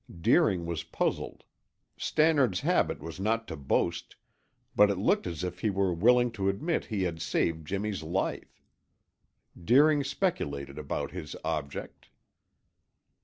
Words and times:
Deering 0.19 0.65
was 0.65 0.83
puzzled. 0.83 1.43
Stannard's 1.95 2.61
habit 2.61 3.01
was 3.01 3.19
not 3.19 3.47
to 3.47 3.55
boast, 3.55 4.15
but 4.75 4.89
it 4.89 4.97
looked 4.97 5.27
as 5.27 5.43
if 5.43 5.59
he 5.59 5.69
were 5.69 5.93
willing 5.93 6.31
to 6.31 6.49
admit 6.49 6.85
he 6.85 7.03
had 7.03 7.21
saved 7.21 7.67
Jimmy's 7.67 8.01
life. 8.01 8.63
Deering 9.63 10.03
speculated 10.03 10.79
about 10.79 11.11
his 11.11 11.35
object. 11.45 12.09